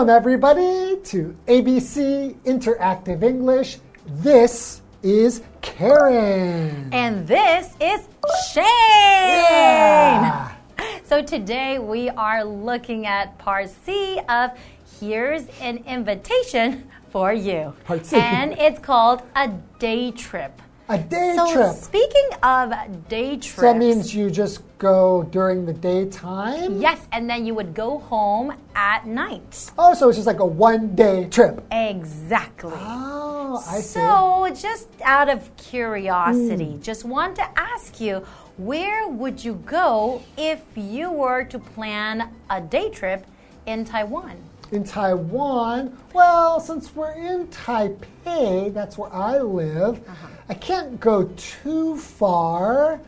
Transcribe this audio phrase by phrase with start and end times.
[0.00, 3.76] Welcome, everybody, to ABC Interactive English.
[4.06, 6.88] This is Karen.
[6.90, 8.08] And this is
[8.50, 8.64] Shane.
[8.64, 10.52] Yeah.
[11.04, 14.52] So today we are looking at part C of
[14.98, 17.74] Here's an Invitation for You.
[17.84, 18.16] Part C.
[18.16, 19.48] And it's called a
[19.78, 20.62] day trip.
[20.90, 21.76] A day so trip.
[21.76, 22.72] speaking of
[23.08, 23.54] day trips.
[23.54, 26.80] So that means you just go during the daytime?
[26.80, 29.70] Yes, and then you would go home at night.
[29.78, 31.64] Oh, so it's just like a one day trip.
[31.70, 32.72] Exactly.
[32.74, 34.00] Oh, I see.
[34.00, 36.82] So, just out of curiosity, Hmm.
[36.82, 42.60] just want to ask you, where would you go if you were to plan a
[42.60, 43.24] day trip
[43.64, 44.36] in Taiwan?
[44.72, 50.26] In Taiwan, well, since we're in Taipei, that's where I live, Uh-huh.
[50.48, 53.00] I can't go too far.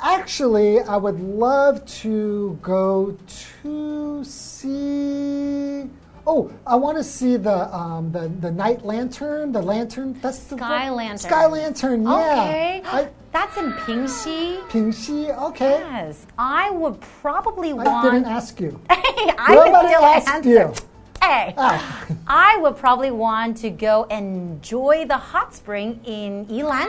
[0.00, 3.16] Actually, I would love to go
[3.62, 5.88] to see.
[6.26, 9.50] Oh, I want to see the um, the the night lantern.
[9.52, 10.18] The lantern.
[10.20, 11.18] That's the Sky lantern.
[11.18, 12.02] Sky lantern.
[12.04, 12.10] Yeah.
[12.10, 12.82] Okay.
[12.84, 14.60] I, That's in Pingxi.
[14.68, 15.36] Pingxi.
[15.50, 15.78] Okay.
[15.80, 16.26] Yes.
[16.38, 18.04] I would probably I want.
[18.04, 18.78] didn't ask you.
[18.90, 20.48] Hey, I Nobody asked answer.
[20.48, 20.74] you.
[21.22, 21.54] Hey.
[21.56, 22.06] Ah.
[22.26, 26.88] I would probably want to go enjoy the hot spring in Yilan.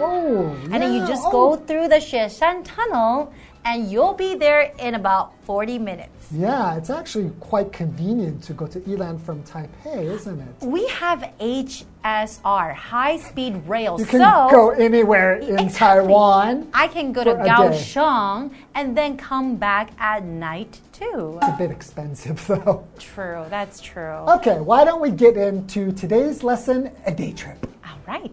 [0.00, 0.54] Oh.
[0.72, 1.30] And then you just Oh.
[1.30, 3.32] go through the Xueshan Tunnel
[3.64, 6.17] and you'll be there in about 40 minutes.
[6.30, 10.66] Yeah, it's actually quite convenient to go to Yilan from Taipei, isn't it?
[10.66, 13.98] We have HSR, high speed rail.
[13.98, 15.78] You can so go anywhere in Exactly.
[15.78, 16.68] Taiwan.
[16.74, 17.44] I can go to for.
[17.44, 21.38] Kaohsiung and then come back at night too.
[21.42, 22.86] It's a bit expensive though.
[22.98, 24.24] True, that's true.
[24.36, 27.66] Okay, why don't we get into today's lesson, a day trip?
[27.86, 28.32] All right.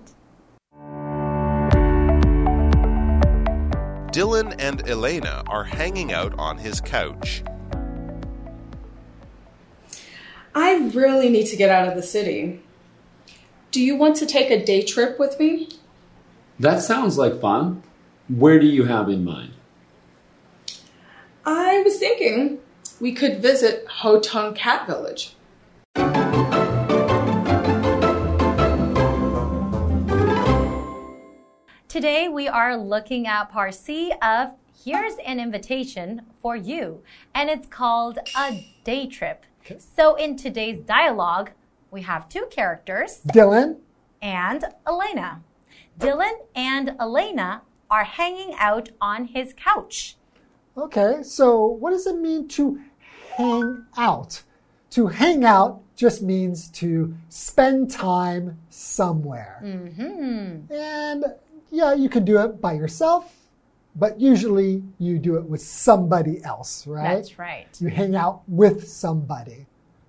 [4.11, 7.43] Dylan and Elena are hanging out on his couch.
[10.57, 12.61] I really need to get out of the city.
[13.71, 15.67] Do you want to take a day trip with me?
[16.57, 17.83] That sounds like fun.
[18.29, 19.51] Where do you have in mind?
[21.45, 22.59] I was thinking
[23.01, 25.35] we could visit Houtong Cat Village.
[31.89, 34.51] Today we are looking at part C of
[34.85, 39.45] Here's an Invitation for You, and it's called a day trip.
[39.79, 41.51] So in today's dialogue,
[41.91, 43.77] we have two characters Dylan,
[44.21, 45.41] and Elena.
[45.99, 50.17] Dylan and Elena are hanging out on his couch.
[50.77, 52.81] okay, so what does it mean to
[53.37, 54.41] hang out?
[54.91, 59.57] To hang out just means to spend time somewhere.
[59.61, 61.25] hmm And
[61.71, 63.33] yeah, you can do it by yourself,
[63.95, 67.15] but usually you do it with somebody else, right?
[67.15, 67.67] That's right.
[67.79, 69.65] You hang out with somebody.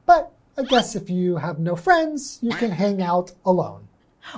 [0.07, 3.87] But I guess if you have no friends, you can hang out alone.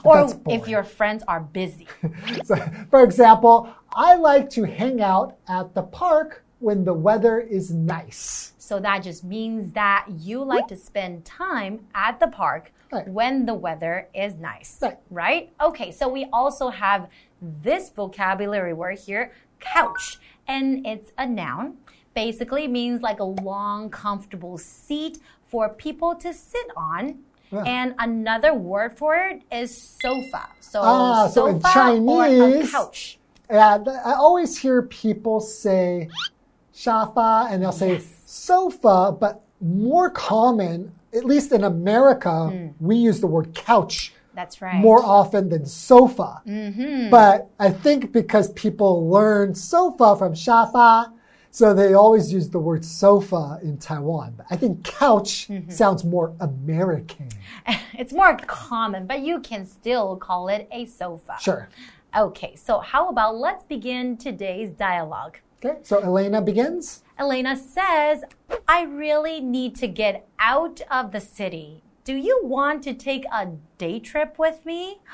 [0.04, 1.88] Or if your friends are busy.
[2.44, 2.56] So,
[2.90, 8.52] for example, I like to hang out at the park when the weather is nice.
[8.58, 13.06] So that just means that you like to spend time at the park Right.
[13.06, 14.78] when the weather is nice.
[14.80, 14.96] Right.
[15.10, 15.52] Right?
[15.60, 17.08] Okay, so we also have
[17.40, 21.76] this vocabulary word here, couch, and it's a noun.
[22.14, 27.18] Basically means like a long, comfortable seat for people to sit on.
[27.52, 27.62] Yeah.
[27.62, 30.48] And another word for it is sofa.
[30.60, 33.18] So Ah, so in sofa or a Chinese- couch.
[33.48, 36.10] And I always hear people say
[36.74, 43.26] shafa and they'll say sofa, but more common, at least in America, we use the
[43.26, 44.76] word couch That's right.
[44.88, 46.30] more often than sofa.
[46.46, 47.10] Mm-hmm.
[47.10, 51.12] But I think because people learn sofa from shafa,
[51.50, 54.34] so they always use the word sofa in Taiwan.
[54.38, 55.70] But I think couch Mm-hmm.
[55.80, 57.28] sounds more American.
[58.00, 61.34] It's more common, but you can still call it a sofa.
[61.40, 61.68] Sure.
[62.16, 65.34] Okay, so how about let's begin today's dialogue.
[65.58, 67.02] Okay, so Elena begins.
[67.18, 68.16] Elena says,
[68.68, 71.82] I really need to get out of the city.
[72.08, 75.00] Do you want to take a day trip with me?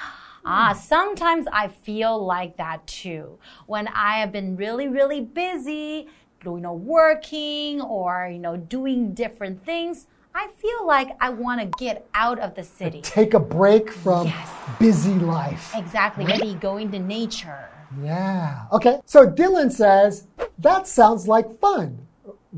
[0.46, 3.38] Ah, sometimes I feel like that too.
[3.66, 6.06] When I have been really, really busy,
[6.44, 11.78] you know, working or, you know, doing different things, I feel like I want to
[11.78, 13.00] get out of the city.
[13.00, 14.50] Take a break from Yes.
[14.78, 15.72] busy life.
[15.74, 17.70] Exactly, maybe going to nature.
[18.02, 18.66] Yeah.
[18.70, 19.00] Okay.
[19.06, 20.26] So Dylan says,
[20.58, 22.06] that sounds like fun.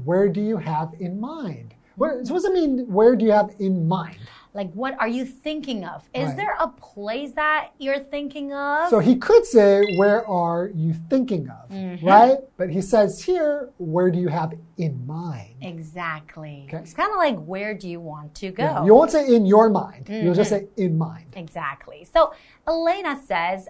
[0.05, 1.75] Where do you have in mind?
[1.97, 4.19] Where, so what does it mean, where do you have in mind?
[4.55, 6.09] Like, what are you thinking of?
[6.15, 6.37] Is Right.
[6.37, 8.89] there a place that you're thinking of?
[8.89, 11.69] So he could say, Where are you thinking of?
[11.71, 12.07] Mm-hmm.
[12.07, 12.39] Right?
[12.57, 15.57] But he says here, Where do you have in mind?
[15.61, 16.65] exactly.
[16.69, 16.79] Okay.
[16.79, 18.63] It's kind of like, where do you want to go?
[18.65, 21.27] Yeah, you won't say in your mind, you'll just say in mind.
[21.35, 22.07] Exactly.
[22.15, 22.33] So
[22.67, 23.69] Elena says,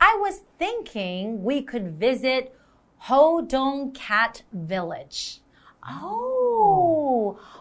[0.00, 2.54] I was thinking we could visit
[3.04, 5.40] Hodong Cat Village.
[5.88, 6.45] Oh,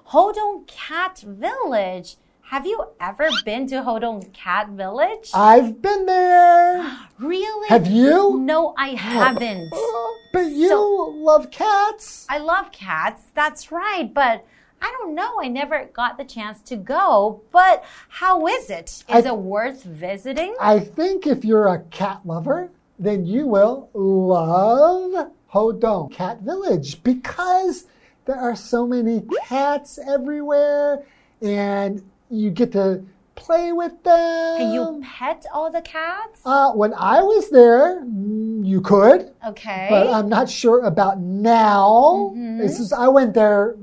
[0.10, 2.18] Hodong Cat Village.
[2.50, 5.32] Have you ever been to Hodong Cat Village?
[5.34, 6.96] I've been there.
[7.20, 7.70] really?
[7.70, 8.38] Have you?
[8.40, 9.74] No, I haven't.
[10.34, 12.26] But you So- love cats.
[12.30, 14.46] I love cats, that's right, but
[14.82, 15.40] I don't know.
[15.42, 17.42] I never got the chance to go.
[17.54, 18.90] But how is it?
[19.10, 20.54] Is I- it worth visiting?
[20.60, 22.70] I think if you're a cat lover,
[23.00, 27.86] then you will love Hodong Cat Village because
[28.26, 31.06] there are so many cats everywhere
[31.42, 33.06] and you get to
[33.36, 34.58] play with them.
[34.58, 36.42] Can you pet all the cats?
[36.46, 39.88] Uh, when I was there, mm, you could, okay.
[39.90, 42.32] but I'm not sure about now.
[42.34, 42.58] Mm-hmm.
[42.58, 43.76] This is I went there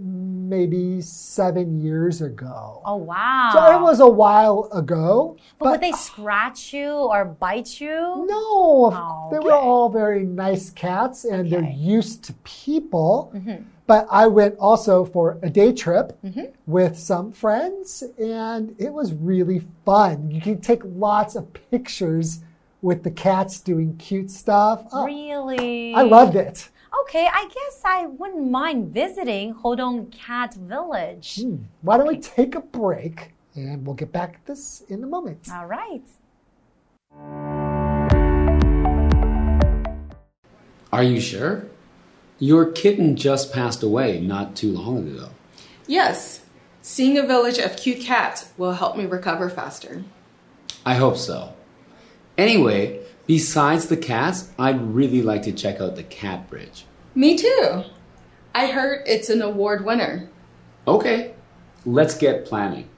[0.57, 2.83] maybe seven years ago.
[2.85, 3.51] oh wow.
[3.55, 5.37] So it was a while ago.
[5.59, 7.97] But, would they scratch you or bite you?
[8.29, 13.33] No, Oh, they were all very nice cats and they're used to people.
[13.35, 13.63] Mm-hmm.
[13.87, 16.47] But I went also for a day trip Mm-hmm.
[16.67, 20.31] with some friends and it was really fun.
[20.31, 22.41] You can take lots of pictures
[22.89, 24.79] with the cats doing cute stuff.
[24.93, 25.95] Oh, Really?
[25.95, 26.69] I loved it.
[27.01, 31.41] Okay, I guess I wouldn't mind visiting Hodong Cat Village.
[31.41, 31.57] Hmm.
[31.81, 35.49] Why don't we take a break and we'll get back to this in a moment.
[35.51, 36.03] All right.
[40.93, 41.67] Are you sure?
[42.39, 45.31] Your kitten just passed away not too long ago.
[45.87, 46.45] Yes,
[46.81, 50.05] seeing a village of cute cats will help me recover faster.
[50.85, 51.55] I hope so.
[52.37, 53.02] Anyway,
[53.33, 56.85] besides the cats, I'd really like to check out the cat bridge.
[57.15, 57.83] Me too.
[58.55, 60.29] I heard it's an award winner.
[60.87, 61.35] Okay,
[61.87, 62.91] let's get planning.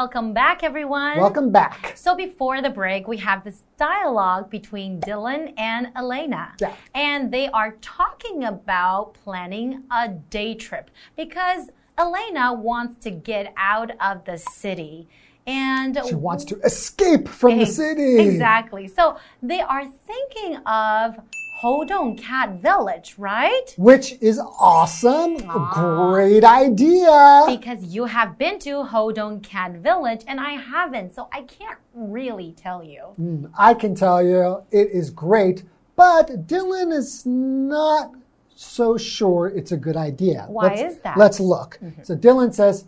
[0.00, 1.18] Welcome back, everyone.
[1.18, 1.92] Welcome back.
[1.94, 6.54] So before the break, we have this dialogue between Dylan and Elena.
[6.58, 6.74] Yeah.
[6.94, 11.68] And they are talking about planning a day trip because
[11.98, 15.06] Elena wants to get out of the city.
[15.46, 18.20] And She wants to escape from the city.
[18.20, 18.88] Exactly.
[18.88, 21.20] So they are thinking of
[21.62, 23.74] Hodong Cat Village, right?
[23.76, 25.36] Which is awesome.
[25.46, 26.08] Ah.
[26.10, 27.44] Great idea.
[27.48, 32.52] Because you have been to Hodong Cat Village and I haven't, so I can't really
[32.52, 33.08] tell you.
[33.20, 35.64] Mm, I can tell you it is great,
[35.96, 38.12] but Dylan is not
[38.54, 40.46] so sure it's a good idea.
[40.48, 41.18] Why let's, is that?
[41.18, 41.78] Let's look.
[42.04, 42.86] So Dylan says,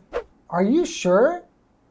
[0.49, 1.43] Are you sure?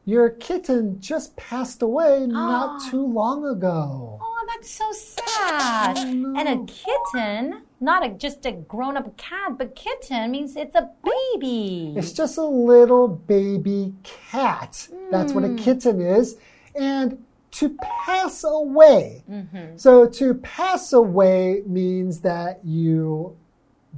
[0.04, 4.18] Your kitten just passed away not too long ago.
[4.20, 5.98] Oh, that's so sad.
[5.98, 10.90] And a kitten, not a, just a grown up cat, but kitten means it's a
[11.04, 11.94] baby.
[11.96, 14.88] It's just a little baby cat.
[15.10, 15.56] That's what a Hmm.
[15.56, 16.36] kitten is.
[16.74, 19.24] And to pass away.
[19.30, 19.76] Mm-hmm.
[19.76, 23.36] So to pass away means that you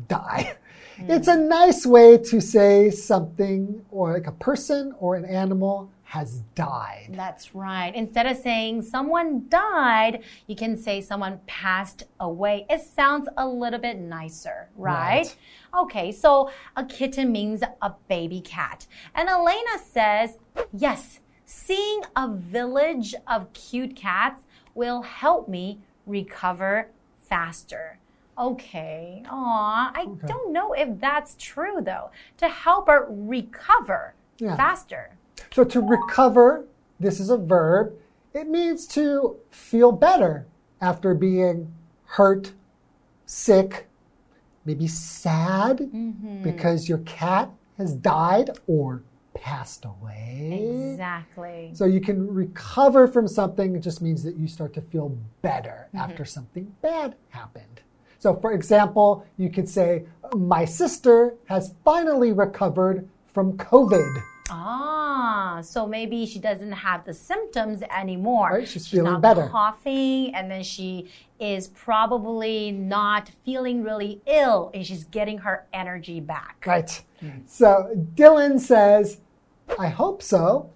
[0.08, 0.56] die.
[0.96, 1.10] Hmm.
[1.10, 6.42] It's a nice way to say something or like a person or an animal has
[6.54, 7.08] died.
[7.11, 7.92] That's right.
[7.94, 12.66] Instead of saying someone died, you can say someone passed away.
[12.68, 15.26] It sounds a little bit nicer, right?
[15.26, 15.37] Right.
[15.75, 18.87] Okay, so a kitten means a baby cat.
[19.14, 20.38] And Elena says,
[20.73, 24.42] yes, seeing a village of cute cats
[24.75, 27.99] will help me recover faster.
[28.38, 29.23] Okay.
[29.30, 32.11] Aw, I don't know if that's true though.
[32.38, 34.56] To help her recover Yeah.
[34.56, 35.16] faster.
[35.52, 36.64] So to recover,
[37.00, 37.94] this is a verb.
[38.32, 40.46] It means to feel better
[40.80, 41.72] after being
[42.04, 42.52] hurt,
[43.26, 43.86] sick,
[44.64, 46.42] maybe sad Mm-hmm.
[46.42, 49.02] because your cat has died or
[49.34, 50.90] passed away.
[50.92, 51.70] Exactly.
[51.74, 53.74] So you can recover from something.
[53.76, 55.98] It just means that you start to feel better Mm-hmm.
[56.10, 57.80] after something bad happened.
[58.18, 64.22] So, for example, you could say, My sister has finally recovered from COVID.
[64.50, 64.93] Ah,
[65.54, 68.50] Uh, so maybe she doesn't have the symptoms anymore.
[68.54, 69.46] Right, she's feeling not better.
[69.49, 76.18] coughing, and then she is probably not feeling really ill, and she's getting her energy
[76.18, 76.64] back.
[76.66, 77.02] Right.
[77.23, 77.49] Mm.
[77.49, 79.20] So Dylan says,
[79.78, 80.70] I hope so.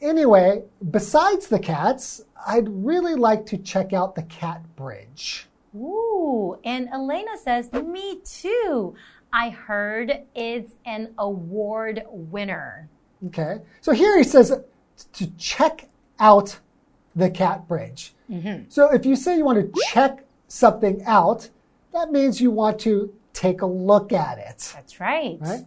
[0.00, 5.48] anyway, besides the cats, I'd really like to check out the cat bridge.
[5.76, 8.94] Ooh, and Elena says, Me too.
[9.34, 12.88] I heard it's an award winner.
[13.26, 13.58] Okay.
[13.80, 14.52] So here he says
[15.12, 15.88] to check
[16.18, 16.58] out
[17.16, 18.14] the cat bridge.
[18.30, 18.64] Mm-hmm.
[18.68, 21.48] So if you say you want to check something out,
[21.92, 24.72] that means you want to take a look at it.
[24.74, 25.38] That's right.
[25.40, 25.64] Right.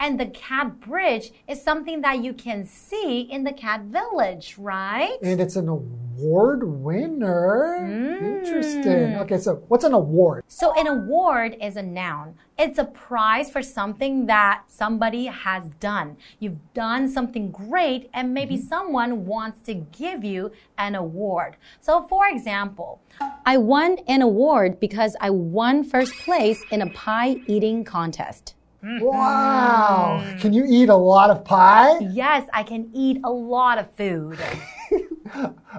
[0.00, 5.18] And the cat bridge is something that you can see in the cat village, right?
[5.22, 7.76] And it's an award winner.
[7.82, 8.40] Mm.
[8.40, 9.16] Interesting.
[9.16, 10.42] Okay, so what's an award?
[10.48, 12.34] So, an award is a noun.
[12.58, 16.16] It's a prize for something that somebody has done.
[16.38, 18.68] You've done something great, and maybe mm-hmm.
[18.68, 21.56] someone wants to give you an award.
[21.82, 23.02] So, for example,
[23.44, 28.54] I won an award because I won first place in a pie eating contest.
[28.84, 29.04] Mm-hmm.
[29.04, 30.22] Wow.
[30.24, 30.38] Mm-hmm.
[30.38, 31.98] Can you eat a lot of pie?
[32.00, 34.38] Yes, I can eat a lot of food.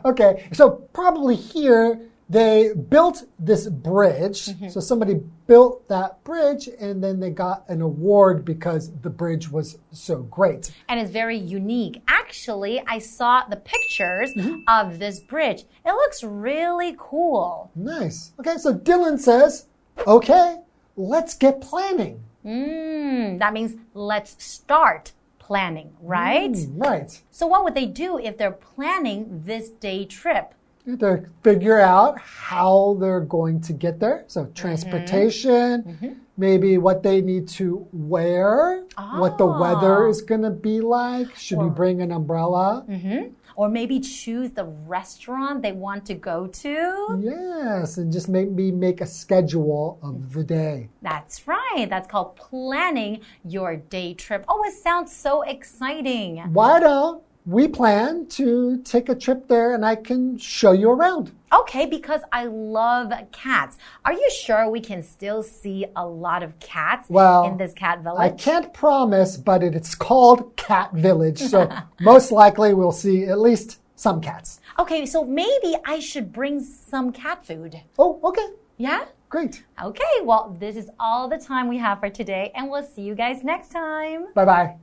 [0.06, 4.46] Okay, so probably here they built this bridge.
[4.46, 4.70] Mm-hmm.
[4.70, 9.78] So somebody built that bridge and then they got an award because the bridge was
[9.92, 10.72] so great.
[10.88, 12.02] and it's very unique.
[12.08, 14.32] Actually, I saw the pictures
[14.70, 15.66] of this bridge.
[15.86, 17.70] It looks really cool.
[17.76, 18.32] Nice.
[18.40, 19.68] Okay, so Dylan says,
[20.08, 20.60] okay,
[20.96, 22.24] let's get planning.
[22.46, 26.52] Mm, that means let's start planning, right?
[26.52, 27.22] Mm, right.
[27.32, 30.54] So, what would they do if they're planning this day trip?
[30.86, 34.24] To figure out how they're going to get there.
[34.28, 38.84] So, transportation, maybe what they need to wear,
[39.16, 40.10] what the weather ah.
[40.10, 41.36] is going to be like.
[41.36, 42.86] Should we bring an umbrella?
[42.90, 43.34] Mm-hmm.
[43.56, 47.22] Or maybe choose the restaurant they want to go to?
[47.22, 50.90] Yes, and just maybe make a schedule of the day.
[51.02, 51.88] That's right.
[51.90, 54.46] That's called planning your day trip.
[54.48, 56.38] Oh, it sounds so exciting.
[56.54, 61.32] Why don't we plan to take a trip there and I can show you around?
[61.54, 63.78] Okay, because I love cats.
[64.06, 68.04] Are you sure we can still see a lot of cats Well, in this cat
[68.04, 68.20] village?
[68.22, 71.70] I can't promise, but it, it's called Cat Village, so
[72.00, 74.60] most likely we'll see at least some cats.
[74.80, 77.76] Okay, so maybe I should bring some cat food.
[78.00, 79.06] Oh, okay, Yeah?
[79.30, 79.64] great.
[79.84, 83.16] Okay, well, this is all the time we have for today, and we'll see you
[83.16, 84.28] guys next time.
[84.34, 84.76] Bye bye.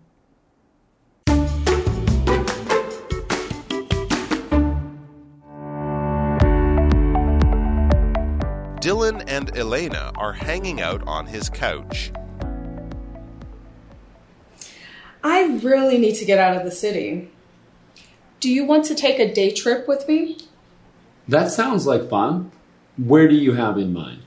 [8.89, 12.11] Dylan and Elena are hanging out on his couch.
[15.23, 17.31] I really need to get out of the city.
[18.41, 20.39] Do you want to take a day trip with me?
[21.29, 22.51] That sounds like fun.
[22.97, 24.23] Where do you have in mind?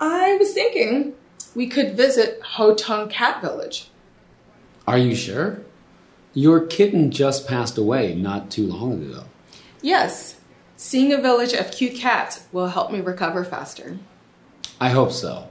[0.00, 1.14] I was thinking
[1.54, 3.88] we could visit Houtong Cat Village.
[4.84, 5.62] Are you sure?
[6.32, 9.26] Your kitten just passed away not too long ago.
[9.80, 10.40] Yes,
[10.84, 13.96] seeing a village of cute cats will help me recover faster.
[14.78, 15.48] I hope so.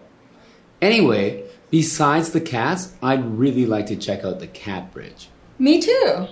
[0.80, 5.30] Anyway, besides the cats, I'd really like to check out the cat bridge.
[5.58, 6.28] Me too.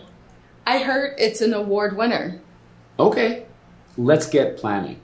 [0.67, 2.41] I heard it's an award winner.
[2.99, 3.47] Okay,
[3.97, 5.01] let's get planning.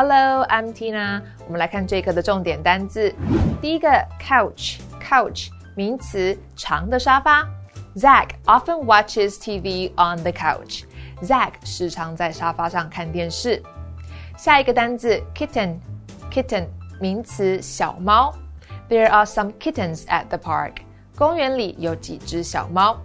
[0.00, 1.22] Hello, I'm Tina。
[1.46, 3.14] 我们来看这一课的重点单字。
[3.60, 3.88] 第一个，
[4.20, 7.46] couch，couch 名词，长的沙发。
[7.96, 10.84] Zach often watches TV on the couch.
[11.22, 13.62] Zach 时常在沙发上看电视。
[14.36, 16.66] 下一个单字，kitten，kitten
[17.00, 18.34] 名词，小猫。
[18.88, 20.74] There are some kittens at the park.
[21.16, 23.00] 公园里有几只小猫。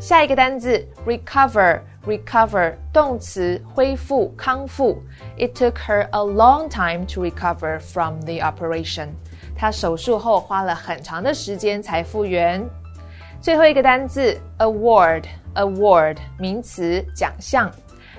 [0.00, 5.02] 下一个单字 recover recover 动词恢复康复。
[5.36, 9.08] It took her a long time to recover from the operation.
[9.56, 12.64] 她手术后花了很长的时间才复原。
[13.40, 17.70] 最后一个单字 award award 名词奖项。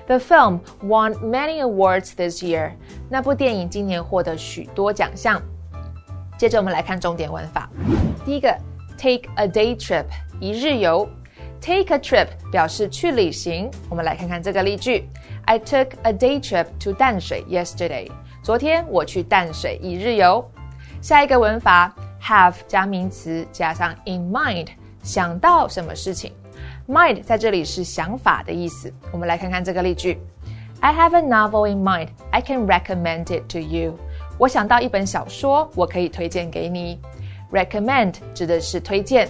[0.06, 2.72] The film won many awards this year.
[3.08, 5.42] 那部电影今年获得许多奖项。
[6.38, 7.68] 接着我们来看重点文法。
[8.24, 8.56] 第一个，
[8.96, 10.04] take a day trip，
[10.38, 11.08] 一日游。
[11.61, 13.69] Take a trip 表示去旅行。
[13.87, 15.07] 我们来看看这个例句
[15.45, 18.09] ：I took a day trip to 淡水 yesterday。
[18.41, 20.43] 昨天我去淡水一日游。
[21.03, 24.69] 下一个文法，have 加名词加上 in mind，
[25.03, 26.33] 想到什么事情。
[26.87, 28.91] Mind 在这里是想法的意思。
[29.11, 30.19] 我们来看看这个例句
[30.79, 32.07] ：I have a novel in mind.
[32.31, 33.99] I can recommend it to you.
[34.39, 36.99] 我想到一本小说，我可以推荐给你。
[37.51, 39.29] Recommend 指的是推荐。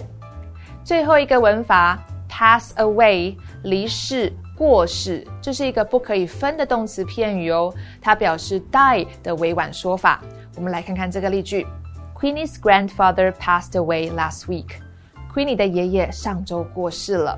[0.82, 10.21] 最后一个文法 pass away 离世 过世，这是一个不可以分的动词片语哦，它表示 die 的委婉说法。
[10.55, 11.65] 我们来看看这个例句：
[12.19, 14.79] Queenie's grandfather passed away last week.
[15.33, 17.37] Queenie 的爷爷上周过世了。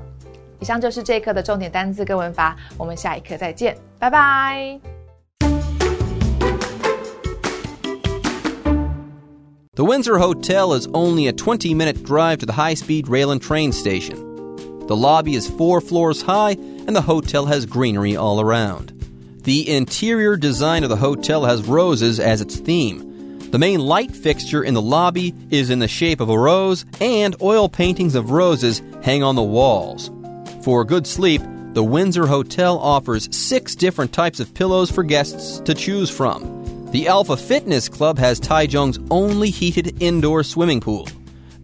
[0.58, 4.80] 以上就是这一课的重点单词跟文法，我们下一课再见，拜拜。
[9.74, 13.72] The Windsor Hotel is only a 20 minute drive to the high speed rail and train
[13.72, 14.23] station.
[14.87, 18.91] The lobby is four floors high, and the hotel has greenery all around.
[19.43, 23.39] The interior design of the hotel has roses as its theme.
[23.51, 27.35] The main light fixture in the lobby is in the shape of a rose, and
[27.41, 30.11] oil paintings of roses hang on the walls.
[30.63, 31.41] For a good sleep,
[31.73, 36.89] the Windsor Hotel offers six different types of pillows for guests to choose from.
[36.91, 41.07] The Alpha Fitness Club has Taichung's only heated indoor swimming pool.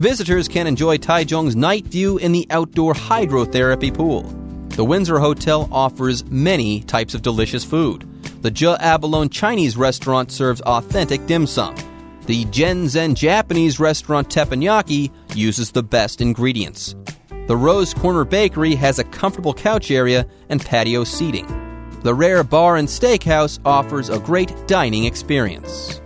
[0.01, 4.23] Visitors can enjoy Taichung's night view in the outdoor hydrotherapy pool.
[4.69, 8.09] The Windsor Hotel offers many types of delicious food.
[8.41, 11.75] The Ja Abalone Chinese restaurant serves authentic dim sum.
[12.25, 16.95] The Genzen Japanese restaurant Teppanyaki uses the best ingredients.
[17.45, 21.45] The Rose Corner Bakery has a comfortable couch area and patio seating.
[22.01, 26.01] The Rare Bar and Steakhouse offers a great dining experience.